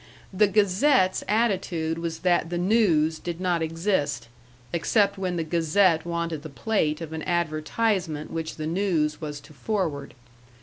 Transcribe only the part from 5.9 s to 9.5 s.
wanted the plate of an advertisement which the News was